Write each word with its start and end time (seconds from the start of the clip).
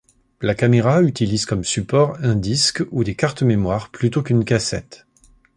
La 0.41 0.55
caméra 0.55 1.03
utilise 1.03 1.45
comme 1.45 1.63
support 1.63 2.17
un 2.23 2.33
disque 2.33 2.81
ou 2.89 3.03
des 3.03 3.13
cartes 3.13 3.43
mémoires 3.43 3.91
plutôt 3.91 4.23
qu'une 4.23 4.45
cassette. 4.45 5.05